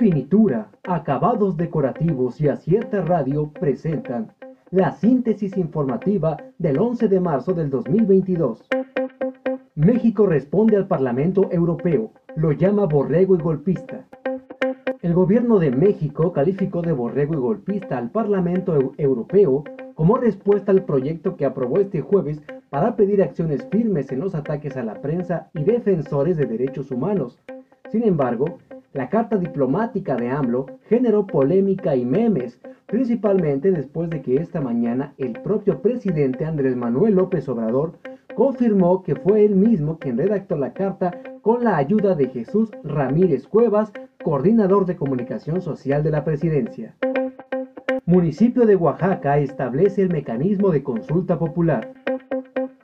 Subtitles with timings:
[0.00, 4.32] Finitura, acabados decorativos y acierta radio presentan
[4.70, 8.66] la síntesis informativa del 11 de marzo del 2022.
[9.74, 14.06] México responde al Parlamento Europeo, lo llama borrego y golpista.
[15.02, 19.64] El gobierno de México calificó de borrego y golpista al Parlamento Europeo
[19.94, 22.40] como respuesta al proyecto que aprobó este jueves
[22.70, 27.38] para pedir acciones firmes en los ataques a la prensa y defensores de derechos humanos.
[27.90, 28.56] Sin embargo,
[28.92, 35.14] la carta diplomática de AMLO generó polémica y memes, principalmente después de que esta mañana
[35.16, 37.92] el propio presidente Andrés Manuel López Obrador
[38.34, 43.46] confirmó que fue él mismo quien redactó la carta con la ayuda de Jesús Ramírez
[43.46, 43.92] Cuevas,
[44.24, 46.94] coordinador de comunicación social de la presidencia.
[48.06, 51.92] Municipio de Oaxaca establece el mecanismo de consulta popular.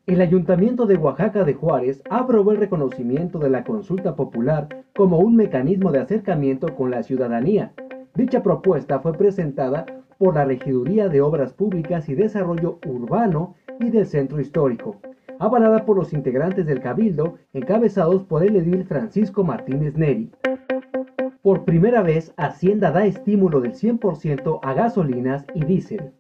[0.07, 5.35] El Ayuntamiento de Oaxaca de Juárez aprobó el reconocimiento de la consulta popular como un
[5.35, 7.73] mecanismo de acercamiento con la ciudadanía.
[8.15, 9.85] Dicha propuesta fue presentada
[10.17, 14.95] por la Regiduría de Obras Públicas y Desarrollo Urbano y del Centro Histórico,
[15.41, 20.31] avalada por los integrantes del Cabildo, encabezados por el edil Francisco Martínez Neri.
[21.43, 26.13] Por primera vez, Hacienda da estímulo del 100% a gasolinas y diésel.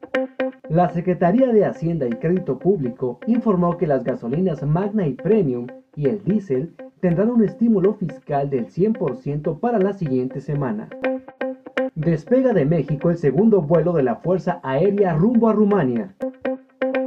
[0.69, 6.09] La Secretaría de Hacienda y Crédito Público informó que las gasolinas Magna y Premium y
[6.09, 10.89] el diésel tendrán un estímulo fiscal del 100% para la siguiente semana.
[11.95, 16.15] Despega de México el segundo vuelo de la Fuerza Aérea rumbo a Rumania.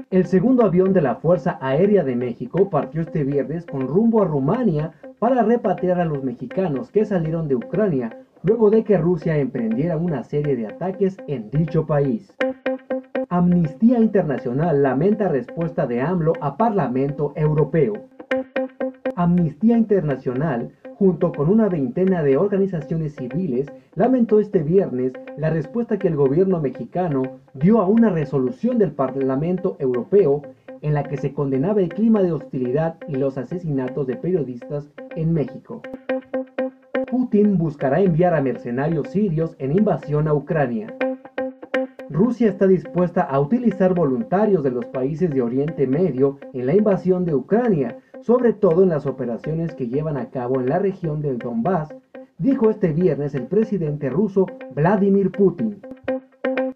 [0.10, 4.26] El segundo avión de la Fuerza Aérea de México partió este viernes con rumbo a
[4.26, 9.98] Rumania para repatriar a los mexicanos que salieron de Ucrania luego de que Rusia emprendiera
[9.98, 12.34] una serie de ataques en dicho país.
[13.40, 17.94] Amnistía Internacional lamenta respuesta de AMLO a Parlamento Europeo.
[19.16, 26.10] Amnistía Internacional, junto con una veintena de organizaciones civiles, lamentó este viernes la respuesta que
[26.10, 30.42] el gobierno mexicano dio a una resolución del Parlamento Europeo
[30.82, 35.32] en la que se condenaba el clima de hostilidad y los asesinatos de periodistas en
[35.32, 35.82] México.
[37.10, 40.94] Putin buscará enviar a mercenarios sirios en invasión a Ucrania.
[42.20, 47.24] Rusia está dispuesta a utilizar voluntarios de los países de Oriente Medio en la invasión
[47.24, 51.38] de Ucrania, sobre todo en las operaciones que llevan a cabo en la región del
[51.38, 51.96] Donbass,
[52.38, 55.80] dijo este viernes el presidente ruso Vladimir Putin.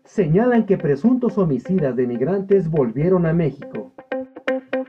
[0.05, 3.91] Señalan que presuntos homicidas de migrantes volvieron a México.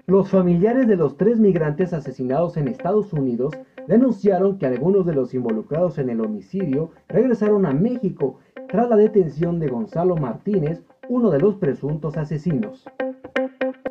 [0.07, 3.55] Los familiares de los tres migrantes asesinados en Estados Unidos
[3.87, 9.61] denunciaron que algunos de los involucrados en el homicidio regresaron a México tras la detención
[9.61, 12.85] de Gonzalo Martínez, uno de los presuntos asesinos.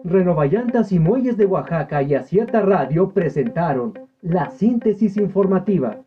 [0.03, 5.97] Renovallantas y Muelles de Oaxaca y Acierta Radio presentaron la síntesis informativa.